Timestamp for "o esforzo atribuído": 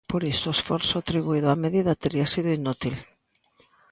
0.47-1.47